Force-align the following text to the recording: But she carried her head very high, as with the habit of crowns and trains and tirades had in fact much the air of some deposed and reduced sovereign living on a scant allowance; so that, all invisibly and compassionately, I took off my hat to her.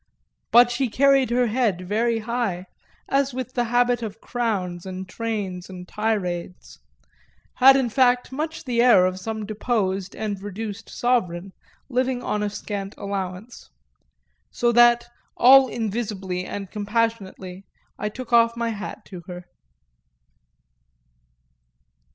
But 0.49 0.71
she 0.71 0.89
carried 0.89 1.29
her 1.29 1.45
head 1.45 1.87
very 1.87 2.17
high, 2.17 2.65
as 3.07 3.35
with 3.35 3.53
the 3.53 3.65
habit 3.65 4.01
of 4.01 4.19
crowns 4.19 4.83
and 4.83 5.07
trains 5.07 5.69
and 5.69 5.87
tirades 5.87 6.79
had 7.57 7.75
in 7.75 7.87
fact 7.87 8.31
much 8.31 8.63
the 8.63 8.81
air 8.81 9.05
of 9.05 9.19
some 9.19 9.45
deposed 9.45 10.15
and 10.15 10.41
reduced 10.41 10.89
sovereign 10.89 11.53
living 11.87 12.23
on 12.23 12.41
a 12.41 12.49
scant 12.49 12.95
allowance; 12.97 13.69
so 14.49 14.71
that, 14.71 15.07
all 15.37 15.67
invisibly 15.67 16.45
and 16.45 16.71
compassionately, 16.71 17.63
I 17.99 18.09
took 18.09 18.33
off 18.33 18.57
my 18.57 18.69
hat 18.69 19.05
to 19.05 19.21
her. 19.27 19.45